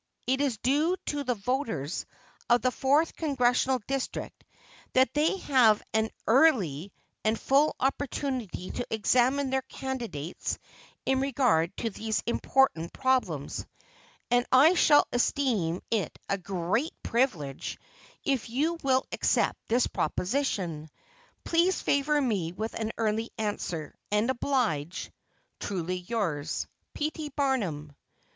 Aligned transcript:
It 0.25 0.41
is 0.41 0.57
due 0.57 0.95
to 1.05 1.23
the 1.23 1.35
voters 1.35 2.07
of 2.49 2.63
the 2.63 2.71
Fourth 2.71 3.15
Congressional 3.15 3.77
District 3.85 4.43
that 4.93 5.13
they 5.13 5.37
have 5.37 5.83
an 5.93 6.09
early 6.25 6.91
and 7.23 7.39
full 7.39 7.75
opportunity 7.79 8.71
to 8.71 8.87
examine 8.91 9.51
their 9.51 9.61
candidates 9.61 10.57
in 11.05 11.19
regard 11.21 11.77
to 11.77 11.91
these 11.91 12.23
important 12.25 12.93
problems, 12.93 13.67
and 14.31 14.43
I 14.51 14.73
shall 14.73 15.05
esteem 15.11 15.83
it 15.91 16.17
a 16.27 16.39
great 16.39 16.95
privilege 17.03 17.77
if 18.23 18.49
you 18.49 18.79
will 18.81 19.05
accept 19.11 19.59
this 19.67 19.85
proposition. 19.85 20.89
Please 21.43 21.79
favor 21.79 22.19
me 22.19 22.53
with 22.53 22.73
an 22.73 22.91
early 22.97 23.29
answer, 23.37 23.93
and 24.11 24.31
oblige, 24.31 25.11
Truly 25.59 25.97
yours, 25.97 26.65
P. 26.95 27.11
T. 27.11 27.29
BARNUM. 27.35 27.95